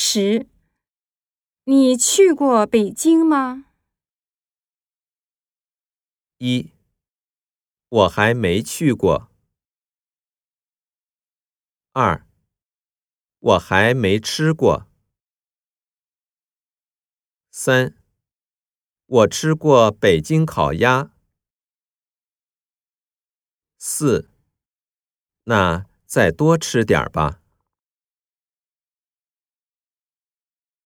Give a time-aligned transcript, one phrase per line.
[0.00, 0.46] 十。
[1.64, 3.66] 你去过北京吗？
[6.38, 6.70] 一。
[7.88, 9.28] 我还没去过。
[11.90, 12.24] 二。
[13.40, 14.86] 我还没吃过。
[17.50, 17.96] 三。
[19.06, 21.10] 我吃过北京烤鸭。
[23.76, 24.30] 四。
[25.42, 27.42] 那再多吃点吧。